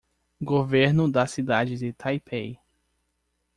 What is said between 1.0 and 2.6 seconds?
da cidade de Taipei